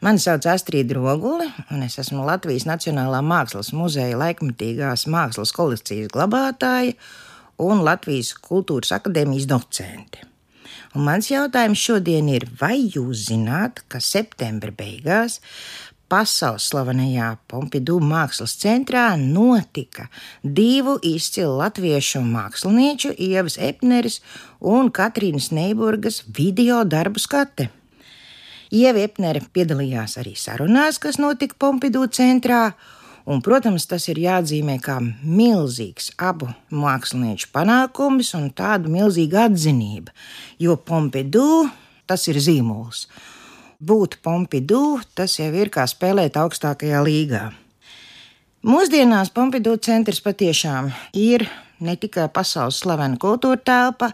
[0.00, 6.92] Mani sauc Astrid Roguli, un es esmu Latvijas Nacionālā Mākslas muzeja laikmatīgās mākslas kolekcijas glabātāja
[7.64, 10.20] un Latvijas Kultūras akadēmijas docente.
[10.92, 15.38] Un mans jautājums šodien ir, vai jūs zināt, ka septembra beigās
[16.12, 20.10] pasaules slavenajā Pompidou mākslas centrā notika
[20.44, 24.20] divu izcilu latviešu mākslinieču, Ievas Epneres
[24.60, 27.70] un Katrīnas Neiburgas video darbu skate?
[28.74, 32.72] Ieva Epnere piedalījās arī sarunās, kas notika Pompidou centrā.
[33.26, 40.14] Un, protams, tas ir jāatzīmē kā milzīgs abu mākslinieku panākums un tāda milzīga atzinība,
[40.62, 41.66] jo Pompidou
[42.06, 43.08] tas ir zīmols.
[43.82, 47.44] Būt Pompidou tas jau ir kā spēlēt augstākajā līgā.
[48.66, 51.44] Mūsdienās Pompidou centrs patiešām ir
[51.78, 54.08] ne tikai pasaules slavena kultūra telpa,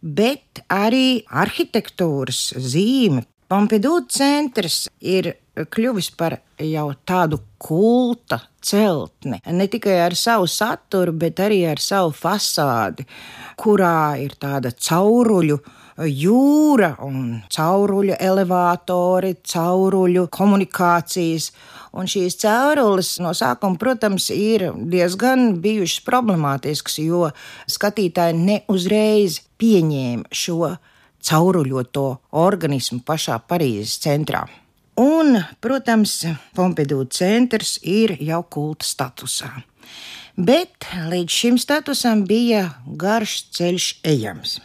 [0.00, 9.42] bet arī arhitektūras zīme, Pompidou centrs ir kļuvis par jau tādu kulta celtni.
[9.44, 13.04] Ne tikai ar savu saturu, bet arī ar savu fasādi,
[13.60, 15.58] kurā ir tāda cauruļu
[16.08, 21.50] jūra un cauruļu elevātori, cauruļu komunikācijas.
[21.92, 27.28] Un šīs caurules no sākuma, protams, ir diezgan bijušas problemātiskas, jo
[27.68, 30.72] skatītāji neuzreiz pieņēma šo
[31.22, 32.06] cauruļoto
[32.42, 34.44] organismu pašā Parīzes centrā.
[35.00, 36.18] Un, protams,
[36.56, 39.52] Pompidou centrs ir jau kulta statusā.
[40.36, 44.58] Bet līdz šim statusam bija garš ceļš ejams.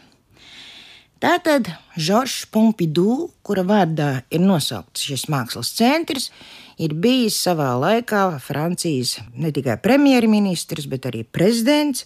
[1.18, 6.30] Tātad Žoržs Pompidou, kura vārdā ir nosaukts šis mākslas centrs,
[6.78, 12.06] ir bijis savā laikā Francijas ne tikai premjerministrs, bet arī prezidents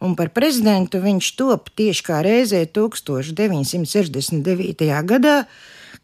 [0.00, 5.04] un par prezidentu viņš top tieši kā reizē 1969.
[5.06, 5.44] gadā,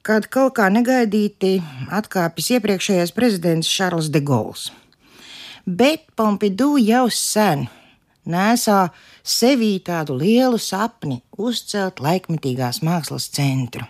[0.07, 4.71] kad kaut kā negaidīti atkāpjas iepriekšējais prezidents Šarls de Gauls.
[5.67, 7.67] Bet Pompidou jau sen
[8.27, 8.91] nesā
[9.27, 13.85] sevī tādu lielu sapni uzcelt laikmetīgās mākslas centru.